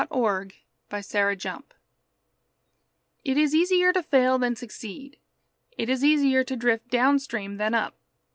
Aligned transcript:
IT 0.01 0.07
WON'T 0.09 0.53
STAY 1.01 1.35
BLOWED 1.35 1.63
It 3.23 3.37
is 3.37 3.53
easier 3.53 3.93
to 3.93 4.01
fail 4.01 4.39
than 4.39 4.55
succeed. 4.55 5.19
It 5.77 5.89
is 5.89 6.03
easier 6.03 6.43
to 6.43 6.55
drift 6.55 6.89
downstream 6.89 7.57
than 7.57 7.75
up. 7.75 7.93